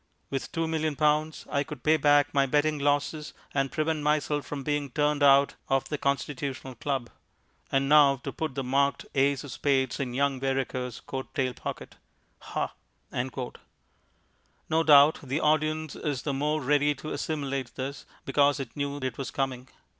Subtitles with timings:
[0.31, 4.63] With two million pounds I could pay back my betting losses and prevent myself from
[4.63, 7.11] being turned out of the Constitutional Club.
[7.71, 11.97] And now to put the marked ace of spades in young Vereker's coat tail pocket.
[12.39, 12.73] Ha!"
[13.11, 19.19] No doubt the audience is the more ready to assimilate this because it knew it
[19.19, 19.67] was coming.